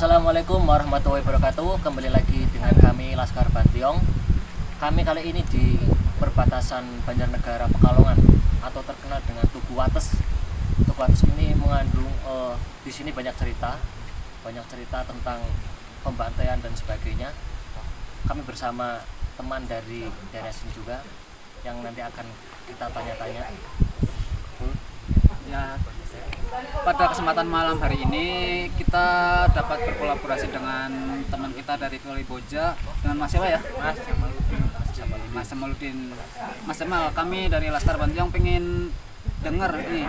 [0.00, 1.84] Assalamualaikum warahmatullahi wabarakatuh.
[1.84, 4.00] Kembali lagi dengan kami Laskar Bantiong.
[4.80, 5.76] Kami kali ini di
[6.16, 8.16] perbatasan Banjarnegara Pekalongan
[8.64, 10.16] Atau terkenal dengan Tugu Wates.
[10.88, 13.76] Tugu Wates ini mengandung eh, Di sini banyak cerita
[14.40, 15.44] Banyak cerita tentang
[16.00, 17.36] pembantaian dan sebagainya.
[18.24, 19.04] Kami bersama
[19.36, 21.04] teman dari daerah sini juga
[21.60, 22.24] Yang nanti akan
[22.72, 23.52] kita tanya-tanya.
[25.44, 25.76] Ya,
[26.82, 28.26] pada kesempatan malam hari ini
[28.74, 29.06] kita
[29.54, 30.90] dapat berkolaborasi dengan
[31.30, 33.60] teman kita dari Boja dengan Mas siapa ya?
[33.78, 34.62] Mas Jamaludin.
[35.30, 35.98] Mas Jamaludin.
[36.66, 38.90] Mas Jamal, kami dari Laskar Bantiong pengen
[39.40, 40.04] dengar ini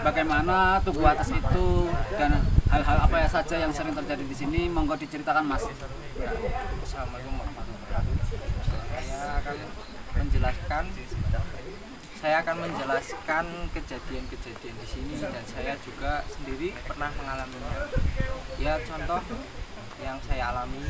[0.00, 1.68] bagaimana tubuh atas itu
[2.16, 2.40] dan
[2.72, 5.66] hal-hal apa ya saja yang sering terjadi di sini monggo diceritakan Mas.
[5.66, 8.14] Assalamualaikum warahmatullahi wabarakatuh.
[8.96, 9.56] Saya akan
[10.16, 10.84] menjelaskan
[12.18, 17.86] saya akan menjelaskan kejadian-kejadian di sini dan saya juga sendiri pernah mengalaminya.
[18.58, 19.22] Ya contoh
[20.02, 20.82] yang saya alami,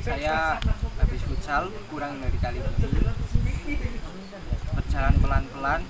[0.00, 0.56] saya
[0.96, 3.76] habis futsal kurang dari kali ini
[4.72, 5.84] berjalan pelan-pelan.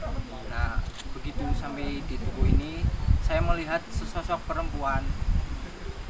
[0.51, 0.83] Nah
[1.15, 2.83] begitu sampai di tubuh ini,
[3.23, 5.07] saya melihat sesosok perempuan.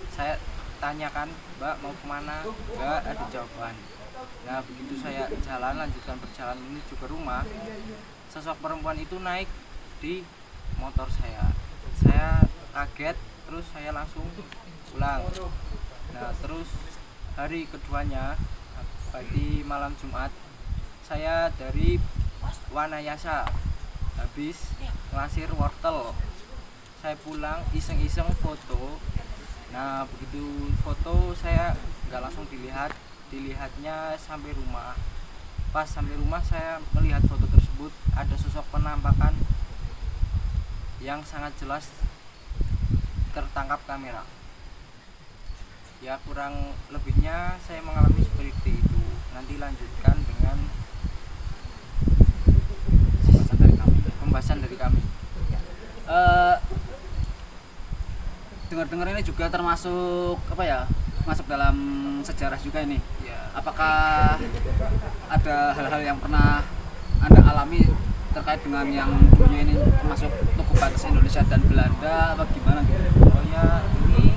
[0.09, 0.41] Saya
[0.81, 1.29] tanyakan,
[1.61, 2.41] Mbak mau ke mana?
[2.49, 3.77] Enggak ada jawaban.
[4.49, 7.45] Nah begitu saya jalan lanjutkan perjalanan menuju ke rumah,
[8.35, 9.47] sosok perempuan itu naik
[10.03, 10.27] di
[10.83, 11.55] motor saya.
[11.95, 12.43] Saya
[12.75, 13.15] kaget
[13.47, 14.27] terus saya langsung
[14.91, 15.23] pulang.
[16.11, 16.67] Nah terus
[17.39, 18.35] hari keduanya
[19.31, 20.35] di malam Jumat
[21.07, 22.03] saya dari
[22.75, 23.47] Wanayasa
[24.19, 24.75] habis
[25.15, 26.11] ngasir wortel.
[26.99, 28.99] Saya pulang iseng-iseng foto.
[29.71, 31.79] Nah begitu foto saya
[32.11, 32.91] nggak langsung dilihat.
[33.31, 34.99] Dilihatnya sampai rumah.
[35.71, 37.64] Pas sampai rumah saya melihat foto tersebut
[38.15, 39.35] ada sosok penampakan
[41.03, 41.91] yang sangat jelas
[43.35, 44.23] tertangkap kamera
[45.99, 49.01] ya kurang lebihnya saya mengalami seperti itu
[49.35, 50.59] nanti lanjutkan dengan
[53.25, 53.99] Pembahasan dari kami.
[54.23, 55.03] pembahasan dari kami
[56.05, 56.57] Eh,
[58.69, 60.81] dengar-dengar ini juga termasuk apa ya?
[61.25, 61.77] Masuk dalam
[62.21, 63.01] sejarah juga ini.
[63.25, 64.37] ya Apakah
[65.33, 66.61] ada hal-hal yang pernah
[67.25, 67.81] Anda alami
[68.31, 73.09] terkait dengan yang punya ini termasuk tugu batas Indonesia dan Belanda apa gimana gitu?
[73.25, 73.81] oh ya
[74.11, 74.35] ini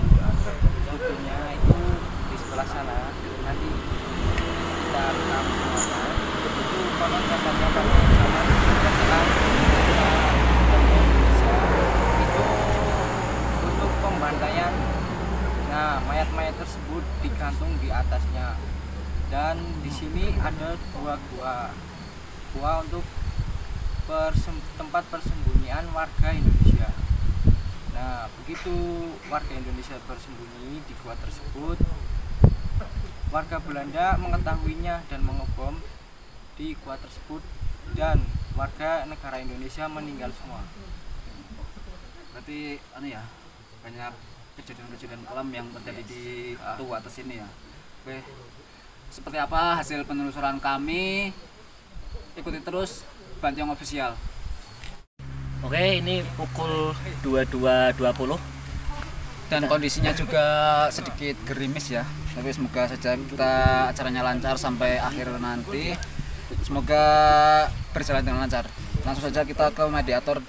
[0.86, 1.78] fotonya itu
[2.31, 3.12] di sebelah sana
[3.44, 3.69] nanti
[4.86, 5.45] kita rekam
[5.75, 6.00] semuanya
[6.48, 6.63] itu
[6.95, 8.45] konon katanya pada zaman
[8.78, 9.24] setelah
[10.88, 11.57] Indonesia
[12.22, 12.45] itu
[13.66, 14.74] untuk pembantaian
[15.68, 18.56] nah mayat-mayat tersebut digantung di atasnya
[19.28, 21.69] dan di sini ada dua gua
[22.56, 23.04] gua untuk
[24.07, 26.89] persem- tempat persembunyian warga Indonesia
[27.92, 28.72] Nah, begitu
[29.38, 31.78] warga Indonesia bersembunyi di gua tersebut,
[33.30, 35.78] warga Belanda mengetahuinya dan mengebom
[36.57, 37.45] di gua tersebut
[37.94, 38.18] dan
[38.57, 40.66] warga negara Indonesia meninggal semua.
[42.34, 43.22] Berarti anu ya
[43.86, 44.10] banyak
[44.57, 46.24] kejadian-kejadian kelam yang terjadi di
[46.57, 47.45] tugu atas ini ya.
[48.01, 48.25] Oke.
[49.13, 51.30] Seperti apa hasil penelusuran kami?
[52.34, 53.06] Ikuti terus
[53.38, 54.18] Bantiong Official.
[55.62, 58.56] Oke ini pukul 22.20
[59.48, 60.46] dan kondisinya juga
[60.92, 62.04] sedikit gerimis ya.
[62.36, 63.54] Tapi semoga saja kita
[63.92, 65.96] acaranya lancar sampai akhir nanti.
[66.64, 67.04] Semoga
[67.96, 68.68] berjalan dengan lancar.
[69.08, 70.44] Langsung saja kita ke mediator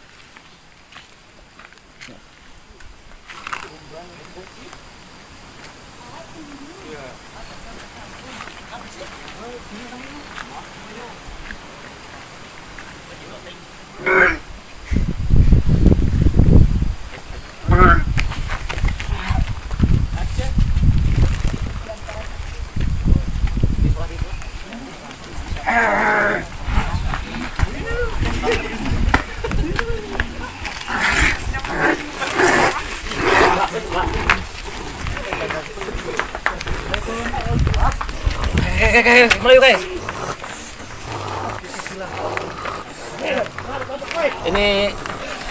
[44.47, 44.95] ini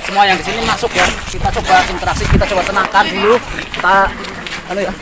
[0.07, 1.03] semua yang di sini masuk ya.
[1.27, 3.35] Kita coba interaksi kita coba tenangkan dulu.
[3.75, 4.07] Kita
[4.71, 4.93] anu ya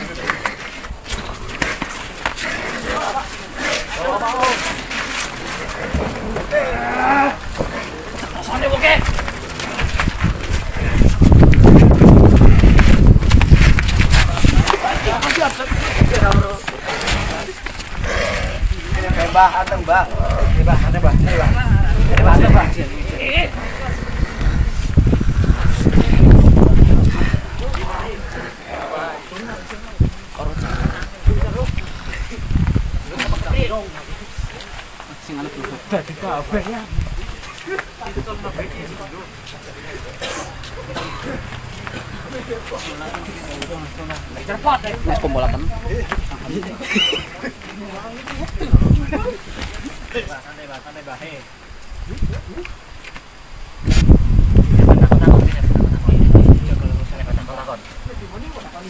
[19.36, 20.08] Mbah, anteng Mbah.
[20.56, 21.12] Ini Mbah, anteng Mbah.
[21.12, 21.50] Ini Mbah.
[22.08, 22.72] Ini Mbah, anteng Mbah.
[35.20, 36.80] Sing anak lu dadi kabeh ya.
[45.04, 45.60] Nek pembolakan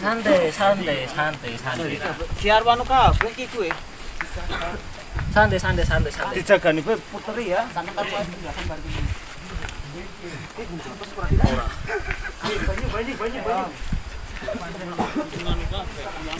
[0.01, 1.97] santai santai santai santai
[2.41, 3.69] Biar wanu kabeh iki kuwe.
[5.33, 7.61] santai santai santai santai Dijagani kowe puteri ya.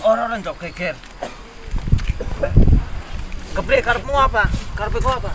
[0.06, 0.95] Orang-orang jok geger.
[3.57, 4.45] Kebre karepmu apa?
[4.77, 5.33] Karepku apa?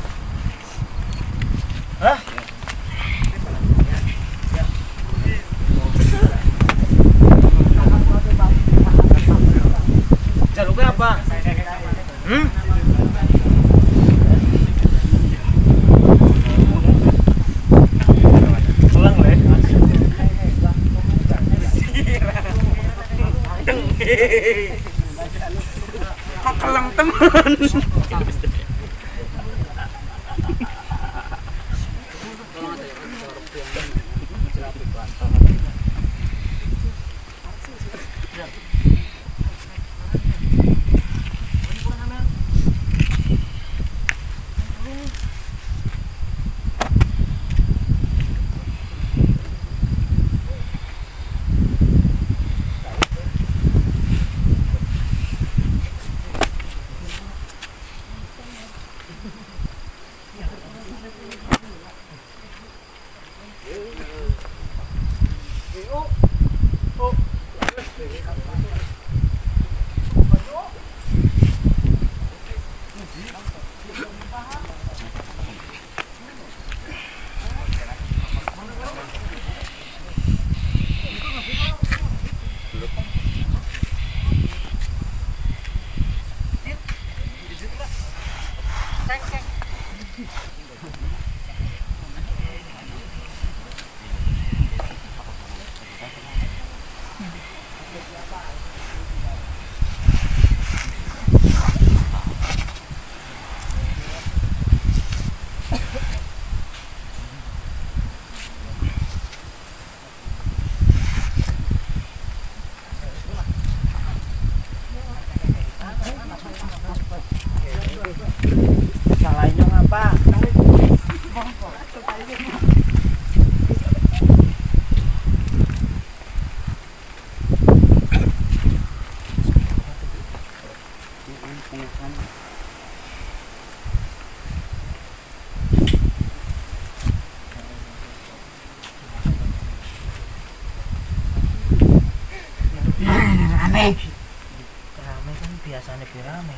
[145.93, 146.57] Biasanya bi rame.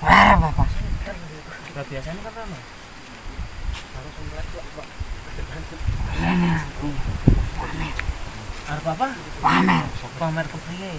[0.00, 0.68] Wah, Bapak.
[1.76, 2.58] Gak biasanya kan rame.
[8.72, 9.08] Arep apa?
[9.44, 9.84] Pamer.
[10.16, 10.90] Pamer kepriye?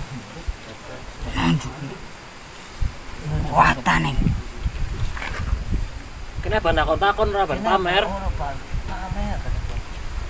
[3.49, 4.17] Kuatan nih.
[6.43, 8.53] kenapa nakon takon raban pamer Ora, Pak.
[8.85, 9.37] Pamer.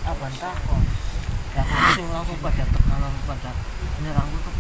[0.07, 0.81] Apa takon?
[1.53, 3.51] Ya aku sing langsung pada langsung pada
[3.99, 4.52] nyerangku kepriye?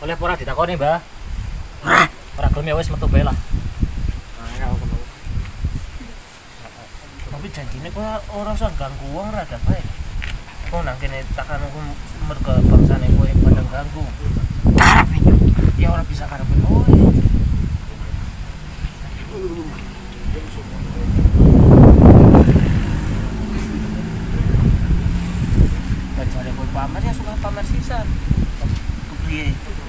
[0.00, 1.04] Oleh pora ditakoni mbah
[2.40, 3.36] ora gelem ya wis metu bae lah
[7.40, 9.80] Tapi janjine kok ora usah ganggu wong rada bae.
[10.68, 11.80] Kok nang kene takan aku
[12.28, 14.04] mergo bangsane kowe pada ganggu.
[14.76, 15.32] Karep ini.
[15.80, 16.84] Ya ora bisa karepin kowe.
[26.20, 28.04] Bajare kowe pamer ya suka pamer sisan.
[29.08, 29.79] Kepriye?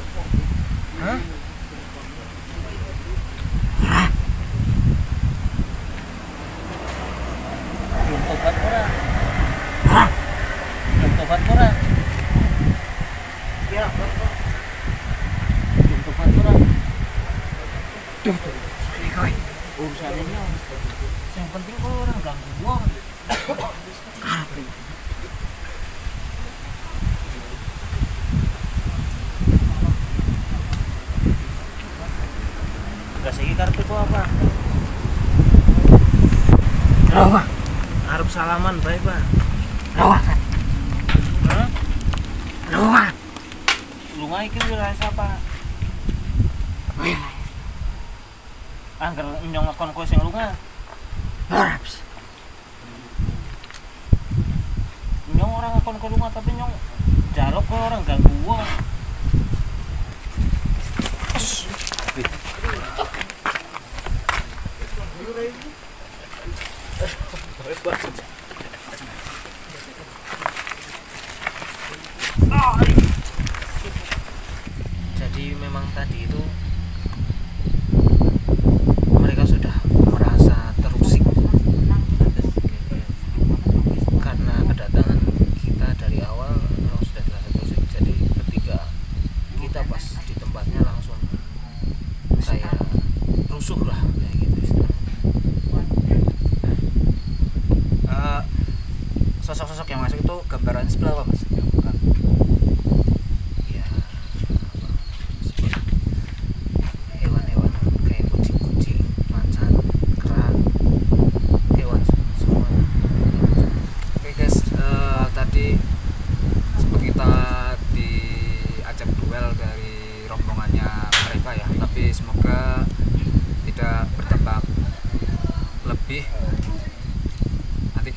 [49.82, 50.54] kon ko sing lunga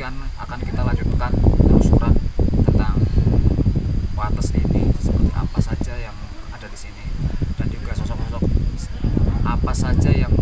[0.04, 2.12] sekian akan kita lanjutkan penelusuran
[2.68, 3.00] tentang
[4.12, 6.12] Wates ini seperti apa saja yang
[6.52, 7.08] ada di sini.
[7.56, 8.44] Dan juga sosok-sosok
[9.48, 10.33] apa saja yang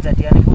[0.00, 0.49] 在店里。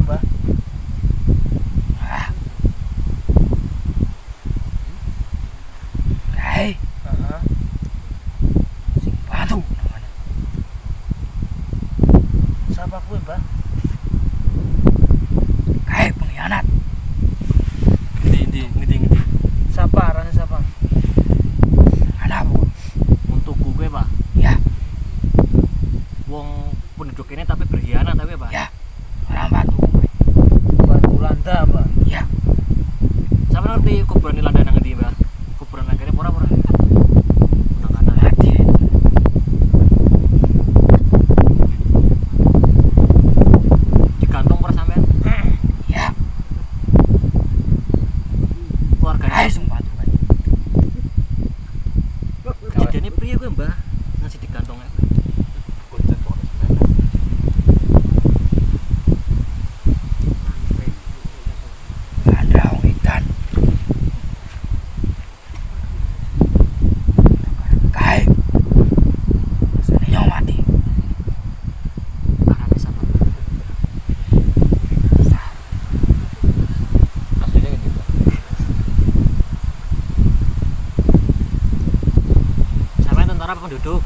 [83.65, 84.01] Tentara apa penduduk?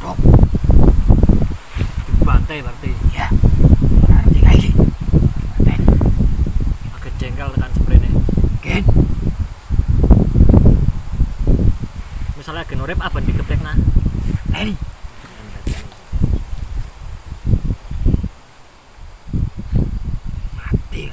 [0.00, 0.16] Dok.
[2.08, 2.90] Dibantai berarti.
[3.12, 3.28] Ya.
[4.00, 4.84] Berarti kayak gini.
[5.60, 5.80] Ben,
[6.96, 8.08] Agak jengkel tekan sprene.
[8.64, 8.84] Gen.
[12.36, 13.72] Misalnya gen urip apa dikeplekna?
[14.56, 14.74] Ini.
[20.56, 21.04] Mati.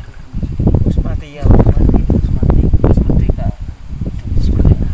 [0.85, 3.47] Wis mati ya, wis mati, wis mati, wis merdeka.
[4.31, 4.89] Wis merdeka.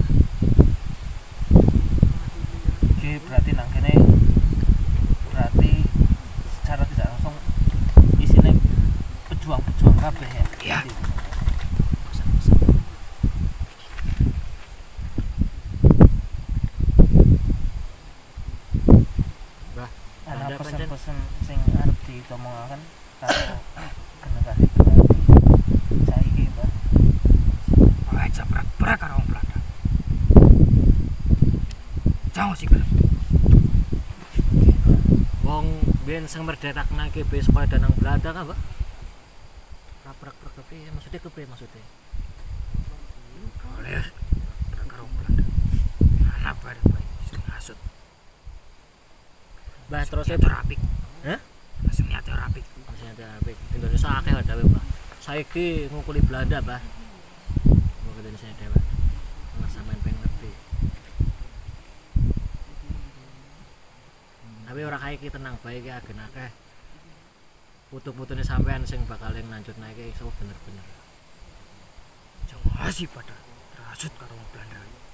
[2.89, 3.93] Oke, berarti nang kene
[5.29, 5.71] berarti
[6.57, 7.35] secara tidak langsung
[8.17, 8.53] isinya
[9.29, 10.45] pejuang-pejuang kabeh ya.
[10.59, 10.79] Iya.
[19.75, 19.89] Bah,
[20.27, 20.87] Ana ada pancen.
[20.87, 22.81] pesen-pesen sing arep ditomongaken
[23.19, 23.59] karo
[24.23, 25.19] generasi
[26.07, 26.69] saiki, Mbak.
[28.15, 29.57] Aja berat-berat karo wong Belanda.
[32.31, 32.89] Jangan sih gelem.
[35.43, 35.65] Wong
[36.07, 38.59] biyen sing merdetakna KB sekolah danang Belanda kan, Mbak?
[40.07, 40.87] Raprak prak kepiye?
[40.95, 41.83] Maksudnya kepiye maksudnya?
[43.75, 44.03] Oleh
[44.71, 45.43] berat karo wong Belanda.
[46.39, 47.79] Anak bae bae sing hasut.
[49.89, 50.79] Bah terus saya Niate rapik.
[51.25, 51.39] Hah?
[51.89, 52.61] Sing niate rapik.
[53.09, 53.57] ada apik.
[53.73, 54.85] Indonesia akeh ada Mbah.
[55.17, 56.77] Saiki ngukuli Belanda, Mbah.
[58.05, 58.79] Ngukuli Indonesia dhewe.
[59.57, 60.51] Nggak sampean pengen ngerti.
[64.69, 66.49] Tapi ora kae iki tenang bae iki agen akeh.
[67.89, 70.85] Putu-putune sampean sing bakal lanjut naik iso bener-bener.
[72.45, 73.33] Jangan sih pada
[73.73, 75.08] terhasut karo Belanda.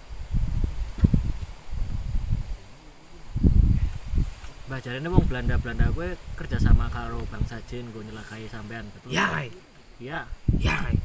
[4.65, 6.09] Mbah jarene wong Belanda-Belanda kowe
[6.41, 9.13] kerja sama karo bangsa Jin gue nyelakai sampean betul.
[9.13, 9.29] Ya.
[10.01, 10.25] Iya.
[10.57, 10.97] Ya, kai.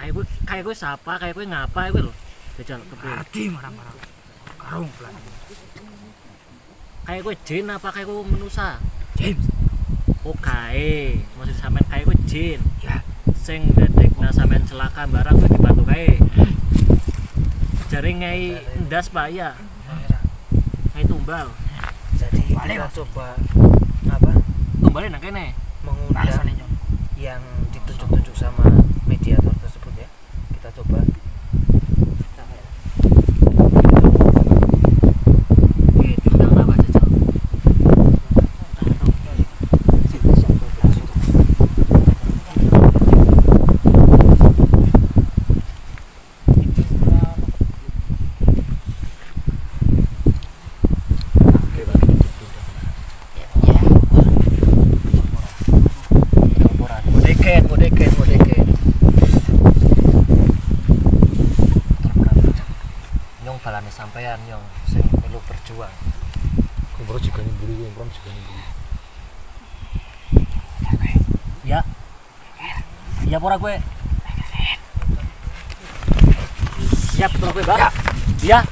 [0.00, 2.14] Kayak gue kayak gue sapa, kayak gue ngapa gue lho.
[2.56, 3.12] Jajal kepiye?
[3.12, 3.94] Berarti marah-marah
[4.56, 5.20] karo Belanda.
[7.04, 8.80] Kayak gue Jin apa kayak gue manusia?
[9.20, 9.44] James.
[10.24, 12.60] Oh kae, maksud sampean kayak gue Jin.
[12.80, 13.04] Ya.
[13.36, 16.16] Sing detekna sampean celaka barang gue dibantu kae.
[17.98, 18.56] Ngai
[18.88, 19.52] ndas Pak ya.
[20.96, 21.52] Ngai tumbal.
[22.58, 22.94] Kita Mas.
[22.94, 23.26] coba
[24.10, 24.30] apa?
[24.82, 25.54] Tumbalin nang kene.
[25.86, 26.26] mengundang
[27.14, 27.40] yang
[27.70, 28.66] ditunjuk-tunjuk sama
[29.06, 30.08] mediator tersebut ya
[30.58, 30.98] kita coba
[35.98, 37.06] Oke, diundang apa jajal?
[57.18, 58.64] Modeket, modeket, modeket.
[63.44, 65.94] Nyong balane sampean nyong sing perlu berjuang.
[67.58, 67.90] Juga nih
[68.46, 68.62] buru.
[71.66, 71.80] Ya.
[73.28, 73.74] Iya pura gue.
[77.18, 77.82] Iya betul gue, Bang.
[78.46, 78.62] Iya.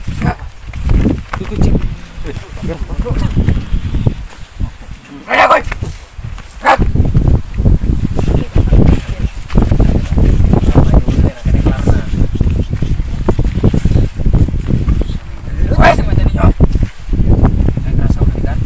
[5.26, 5.60] Ada kowe.
[15.76, 16.46] Kowe sing ngajeni yo.
[17.84, 18.56] saya ngerasa kan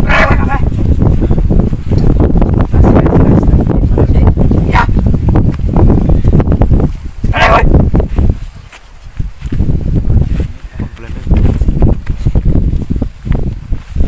[0.00, 0.60] Kowe kowe kabeh.
[4.70, 4.82] Ya.
[7.36, 7.62] Ada kowe.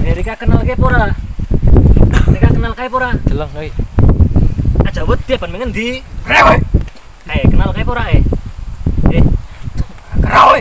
[0.02, 1.12] Erika kenal kayak pura.
[2.30, 3.10] Erika kenal kayak pura.
[3.28, 3.68] jelang kai
[4.86, 5.02] Aja
[5.62, 6.58] Ada kowe.
[7.30, 8.22] Eh, kenal kayak pura eh.
[9.14, 9.22] Eh,
[10.18, 10.60] Kerau kowe.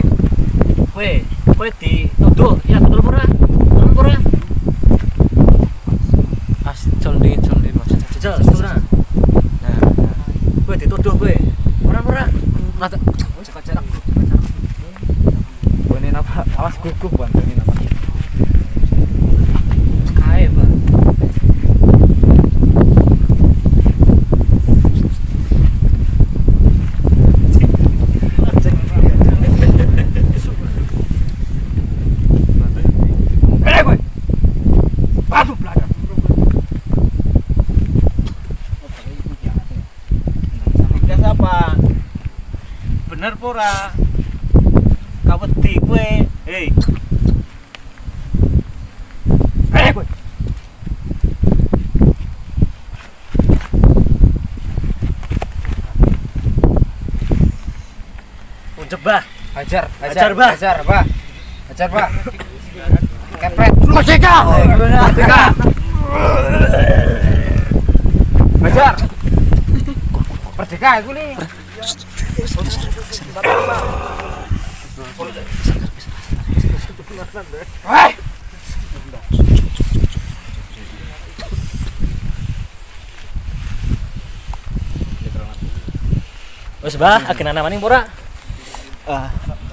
[0.94, 1.10] kowe,
[1.58, 2.54] kowe dituduh.
[2.70, 3.26] Ya betul pura.
[3.26, 4.16] Betul pura.
[6.70, 8.74] as coldi coldi maksudnya Jajal, pura.
[9.66, 9.78] nah
[10.70, 11.34] Kowe dituduh kowe.
[11.82, 12.24] Pura pura.
[12.78, 12.98] mata
[16.02, 17.74] ini apa awas gugup ini apa
[20.18, 20.74] Kae, Bang.
[33.62, 33.98] Ada kowe.
[35.30, 35.86] Batu Belanda.
[41.08, 41.56] Gas apa?
[43.10, 43.94] Bener pura?
[45.28, 46.08] Kaweti kue.
[46.46, 46.68] Hei,
[49.72, 50.06] Ada kowe.
[59.72, 59.88] Unjebah.
[60.04, 60.52] aja Hajar, Hajar, Bah.
[60.52, 61.04] Hajar, Bah.
[61.72, 62.10] Hajar, Bah.
[63.40, 63.74] Kepret.
[63.88, 64.36] Merdeka.
[65.00, 65.42] Merdeka.
[68.60, 68.94] Hajar.
[70.60, 71.32] Merdeka iku nih.
[77.88, 78.12] Hei.
[86.82, 88.10] Wes bah, akhirnya maning pura.
[89.08, 89.30] Ah,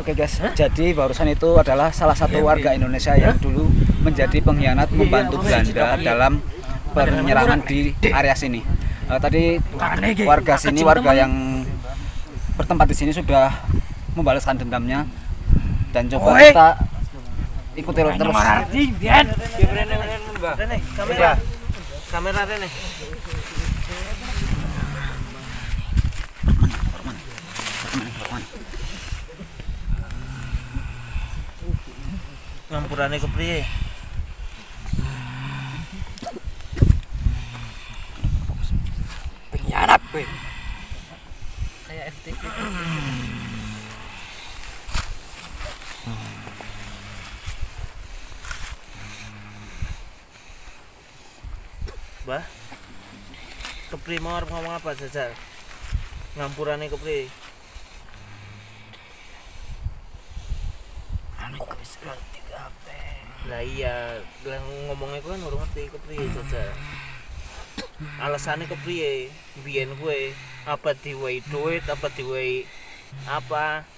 [0.09, 3.69] Oke guys, jadi barusan itu adalah salah satu warga Indonesia yang dulu
[4.01, 6.41] menjadi pengkhianat membantu Belanda dalam
[6.97, 8.65] penyerangan di area sini.
[9.05, 9.61] Eh, tadi
[10.25, 11.61] warga sini, warga yang
[12.57, 13.53] bertempat di sini sudah
[14.17, 15.05] membalaskan dendamnya.
[15.93, 16.69] Dan coba kita
[17.77, 18.17] ikuti terus.
[20.57, 21.37] Rene, kamera.
[22.09, 22.69] Kamera Rene.
[32.99, 33.63] Ngampurane kepriye?
[39.55, 40.27] Pengkhianat, weh.
[41.87, 42.43] Kayak FTV.
[52.27, 52.43] Bah,
[53.95, 55.31] kepri mau ngomong apa saja?
[56.35, 57.31] Ngampurane kepri.
[61.97, 63.09] Ngerti kabeh.
[63.49, 64.61] Lah iya, lah
[64.93, 66.65] ngomongnya gue kan urung ngerti kepriye saja.
[68.21, 69.33] Alasannya kepriye?
[69.65, 70.37] Biyen gue
[70.69, 72.69] apa diwehi duit, apa diwehi
[73.25, 73.89] apa?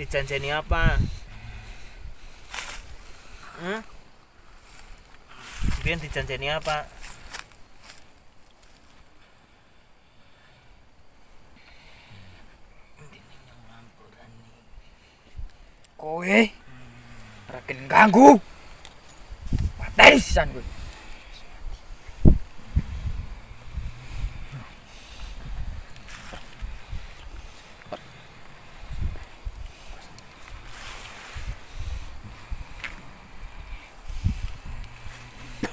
[0.00, 0.96] Dijanjeni apa?
[3.58, 3.80] Hmm?
[5.84, 6.88] Biyen dijanjeni apa?
[15.98, 16.38] Kowe
[17.50, 18.38] rakin ganggu.
[19.82, 20.62] Materi sisan kowe.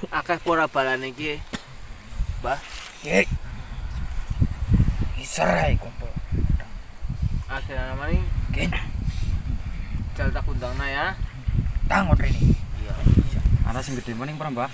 [0.10, 1.38] Akeh pora balane iki.
[2.42, 2.58] Bah,
[3.06, 3.30] Ye.
[5.22, 6.10] Isarai kumpul.
[7.46, 8.20] akhirnya namanya
[8.52, 8.72] Gen,
[10.16, 11.08] jal tak undangna ya.
[11.92, 12.56] tangon ini.
[12.82, 12.96] Iya.
[13.68, 14.72] Ana sing gede maning pra, Mbah?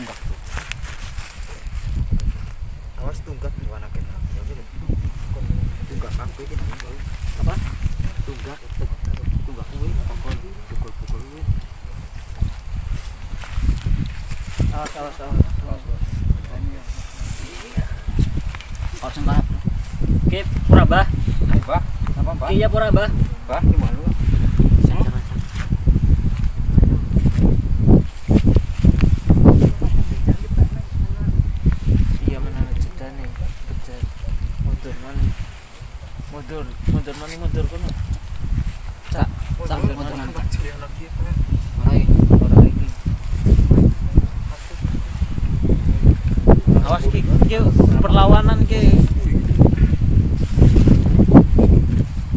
[0.00, 0.18] Tunggak.
[3.04, 4.19] Awas tunggak di mana kena.
[6.00, 6.16] Tunggak
[6.80, 6.96] bau.
[7.44, 7.54] Apa?
[8.24, 8.58] Tunggak
[9.44, 10.34] tunggak kuwi pokok
[10.72, 11.42] pukul-pukul kuwi.
[14.72, 15.82] Awas, awas, awas.
[19.00, 19.44] Oh, sing tahap.
[20.28, 21.06] Oke, pura bah.
[21.60, 21.82] Mbah,
[22.20, 22.44] apa?
[22.52, 23.08] Iya pura bah.
[23.64, 24.04] Gimana lu?
[32.28, 33.28] Iya mana jeda nih.
[33.68, 34.02] Pecat.
[34.64, 35.22] Mundur mana?
[36.30, 37.88] Mundur, mundur mana mundur kono.
[39.10, 40.24] Cak, Mundur mundur, mana?
[40.28, 40.44] mundur.
[41.80, 42.86] Ora iki, ora iki.
[47.50, 47.58] Ki
[47.98, 48.94] perlawanan ki.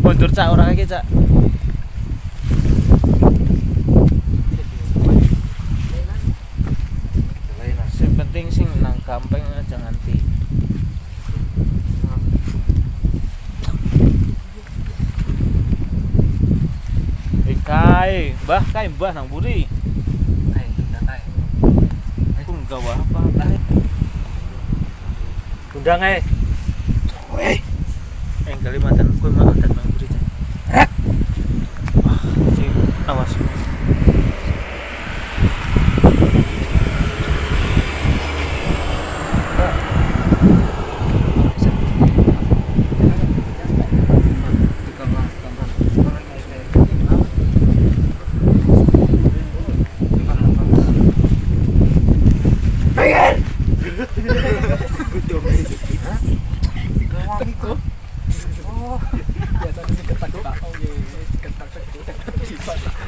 [0.02, 1.06] Mundur cak ora iki cak.
[8.18, 10.18] Penting sing nang gampang aja nganti.
[17.46, 19.70] Eh kai, mbah kai mbah nang buri.
[20.58, 21.22] Hai, tunggak hai.
[22.42, 23.58] Aku enggak wah apa kai.
[25.84, 26.24] Undang ae.
[27.36, 27.60] Weh,
[28.48, 29.03] Yang Kalimantan
[62.66, 63.03] 快点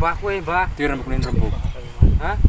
[0.00, 0.64] mbah kowe, Mbah.
[0.80, 1.52] dirembukin rembuk
[2.24, 2.40] Hah?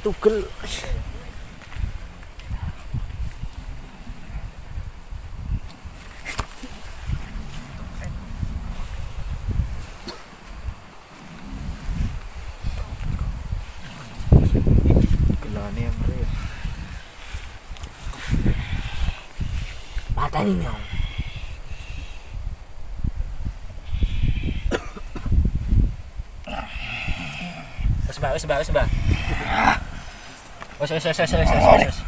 [0.00, 0.48] tugel
[20.50, 20.82] pateni nyong
[28.08, 28.88] wis mbak wis mbak wis mbak
[30.80, 31.98] wis wis wis wis wis wis wis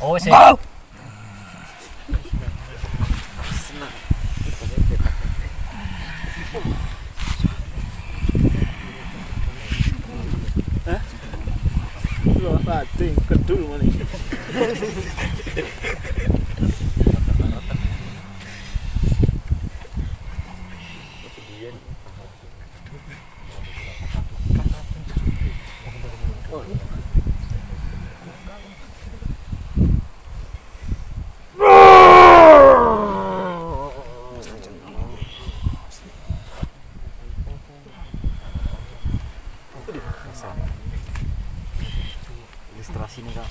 [0.00, 0.32] oh wis wis.
[0.34, 0.56] Wah,
[12.64, 13.84] pating kedul mana
[42.74, 43.48] ilustrasi nih kak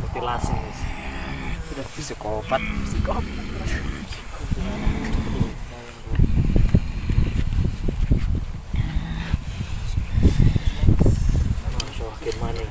[0.00, 0.56] mutilasi
[1.68, 1.86] sudah
[2.44, 3.24] psikopat psikopat
[11.94, 12.70] Semakin maning.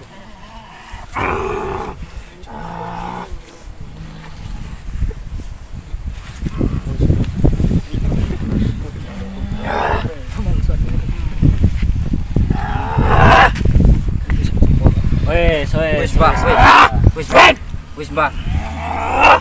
[16.04, 17.54] wis Mbah.
[17.96, 19.33] Wis, Mbah.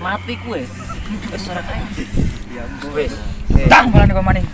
[0.00, 0.64] Wis, mati kuwe
[1.32, 1.84] wis ora kae
[2.96, 3.12] Wis.
[3.68, 4.46] Tang balane kok maning.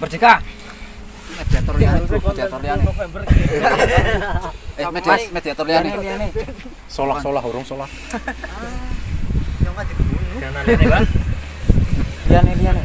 [0.00, 0.34] Merdeka.
[1.32, 2.18] Mediator liyane, Bro.
[2.28, 2.84] mediator liyane.
[4.72, 6.28] Eh, media- mediator liyane.
[6.92, 7.88] Solak solak urung solak.
[10.36, 11.06] jangan ini bang
[12.28, 12.80] Liyane, liyane.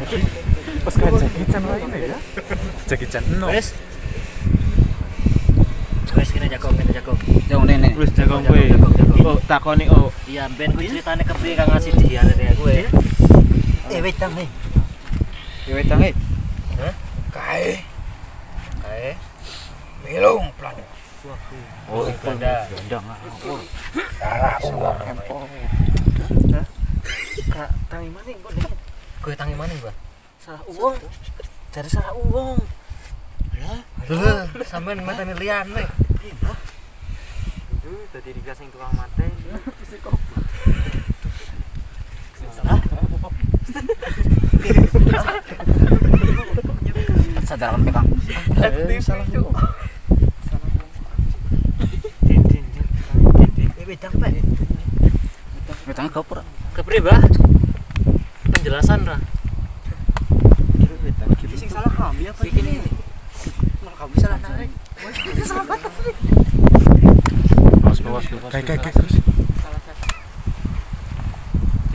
[0.80, 2.18] Pas kan Jackie Chan lagi ya.
[2.88, 3.52] Jackie Chan no.
[6.48, 7.12] Jago kene jago
[7.48, 7.88] Yo nene.
[7.96, 8.62] Wis jago Jago, kowe.
[8.68, 9.14] jago, jago.
[9.28, 10.08] Oh, takoni oh.
[10.24, 12.88] iya ben ku ceritane kepriye kang ngasih dia ya gue
[13.88, 14.48] Eh, wait tang nih.
[15.68, 16.12] Yo wedang e.
[17.32, 17.80] Kae.
[18.84, 19.10] kae
[20.04, 20.76] Melung plan.
[21.92, 22.68] oh benda
[27.48, 28.52] Kak, tangi maning kok
[29.24, 29.92] gue tangi mana gua
[30.40, 30.96] Salah uang.
[31.74, 32.56] Cari salah uang.
[34.08, 34.32] Lho,
[34.64, 35.84] sampean matane liyane
[36.28, 39.26] Itu tadi dikasih tukang mate.
[47.48, 48.08] Sadar kan pegang.
[48.60, 49.56] Eh, salah uang.
[52.28, 53.68] Din din din.
[53.80, 54.36] Eh, wait tang Pak.
[55.88, 56.44] Wedang gopur.
[56.78, 57.18] kepriye bah
[58.54, 59.18] penjelasan ra
[61.58, 62.78] Sing salah kami apa ini?
[63.82, 64.70] Malah kami salah narik.
[68.48, 69.14] Kayak kayak terus.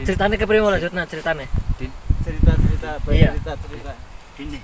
[0.04, 0.34] ceritane.
[0.36, 1.48] Kepriye mau lanjut nah ceritane
[2.24, 3.30] Cerita cerita, Iya.
[3.32, 3.92] cerita cerita.
[4.36, 4.58] Ini.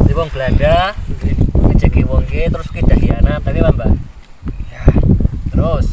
[0.00, 0.94] Di wong Belanda
[1.70, 3.90] ngejeki wong ki terus ki dahianat tapi mbak?
[4.68, 4.82] Ya.
[5.50, 5.86] terus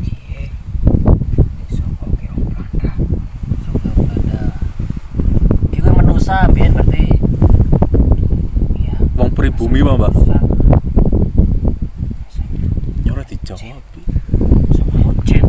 [0.00, 0.50] Iye.
[1.66, 2.90] Iso kok ki wong Belanda.
[3.64, 4.40] Saka Belanda
[5.68, 7.04] ki kuwi menusa biyen berarti
[8.76, 8.94] Iya.
[9.72, 10.12] Mah, Mbak.
[13.08, 13.60] Nyora dijawab.
[15.24, 15.44] jin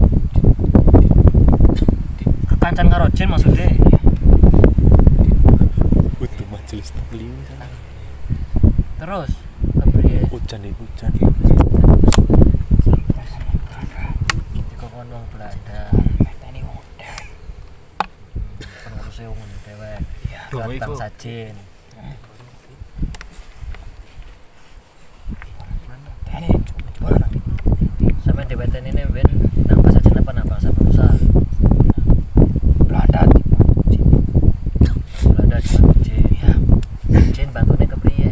[2.48, 3.68] kekancan karo jin maksudnya
[6.18, 7.36] Butuh majelis taklim.
[8.96, 9.32] terus
[9.76, 11.12] kepriye Hujan nih hujan.
[14.72, 15.82] dikokon wong Belanda
[16.40, 16.80] Tani wong
[18.88, 19.50] pengurusnya wong
[20.54, 20.94] Dua datang iku.
[20.96, 21.56] sajin
[28.24, 29.28] sampean diweten ini ben
[29.68, 31.08] nang bahasa Cina apa nang bahasa Manusa
[32.88, 33.22] Belanda
[35.28, 36.52] Belanda dibantu Jin ya
[37.36, 38.30] Jin bantune kepriye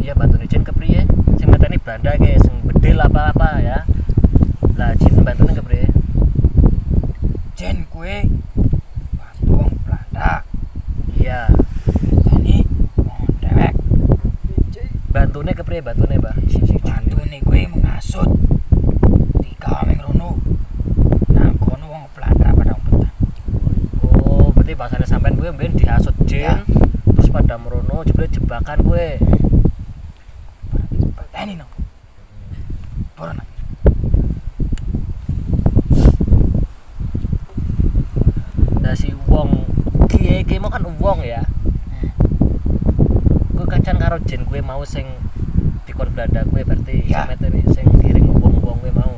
[0.00, 1.02] iya bantune Jin kepriye
[1.36, 3.78] sing ngeteni Belanda ke sing bedil apa-apa ya
[4.76, 5.86] lah Jin bantune kepriye
[7.56, 8.24] Jen kue
[9.12, 10.44] bantu wong Belanda
[11.20, 11.48] iya
[12.24, 12.64] tani
[12.96, 13.74] wong dewek
[15.12, 18.30] bantune kepriye bantune Mbah si si bantu nih kue mengasut
[19.44, 20.30] tiga wong rono
[21.28, 23.12] nang kono wong Belanda pada umpet
[24.80, 26.64] Bahasanya sampean gue ben dihasut Jin Ya.
[27.12, 29.20] terus pada merono jebule jebakan gue
[31.36, 31.68] tani no
[33.20, 33.44] nang
[38.80, 39.68] Nah si wong
[40.08, 41.44] kiye kiye mau kan wong ya.
[43.52, 45.04] Gue kacan karo jen gue mau sing
[45.84, 47.28] dikon Belanda gue berarti Ya.
[47.28, 49.12] semetene sing ngiring wong-wong gue mau.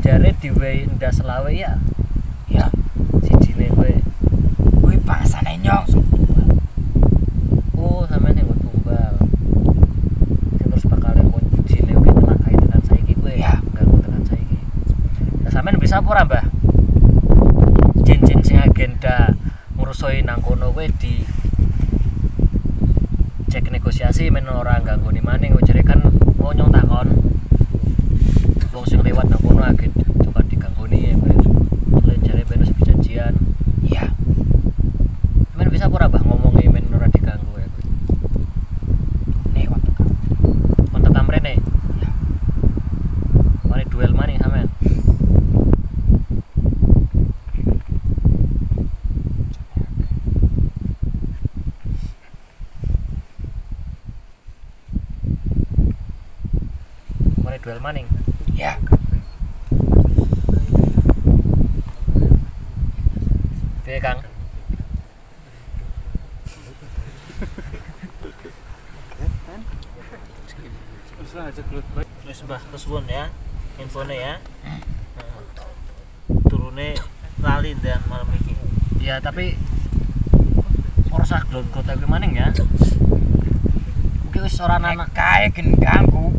[0.00, 1.76] Jare diwe ndas selawe ya
[3.62, 3.94] jine gue.
[4.82, 5.86] kue bangsane nyong
[7.78, 8.02] Oh
[8.42, 9.14] gue tumbal.
[10.58, 11.30] Terus bakal yang
[11.62, 12.10] jine gue
[13.22, 13.34] gue.
[13.38, 13.62] Ya.
[13.62, 14.22] Gue tekan.
[15.46, 16.44] Nah sampean bisa apa ora, Mbah?
[18.02, 19.38] Jin-jin sing agenda
[19.78, 21.22] ngurusoi nang kono gue di
[23.46, 26.02] cek negosiasi men ora ganggu ni maning gue kan
[26.34, 27.08] mau nyong takon.
[28.74, 31.34] Wong sing lewat nang kono agenda coba diganggoni ya gue.
[32.02, 33.34] Lain jare ben wis janjian.
[33.84, 34.08] ya
[35.54, 37.84] Men bisa apa ora, Mbah ngomongi men ora diganggu ya gue.
[39.52, 39.94] nih kontak
[40.88, 41.54] Kontak kamrene.
[43.68, 44.68] Mari duel maning sampean.
[57.44, 58.08] Mari duel maning.
[58.56, 58.78] ya
[63.82, 64.22] Piye, Kang?
[72.22, 73.28] wis mbah kesuwun ya
[73.92, 74.40] infone ya.
[76.48, 76.96] Turune
[77.44, 78.56] lali dan malam iki
[79.04, 79.52] Ya, tapi
[81.12, 82.56] ora usah glot-glot aku maning ya.
[84.24, 86.32] Mungkin wis ora anak kae gen ganggu